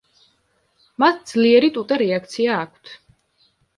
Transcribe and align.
მათ 1.03 1.21
ძლიერი 1.33 1.69
ტუტე 1.75 1.99
რეაქცია 2.03 2.57
აქვთ. 2.63 2.95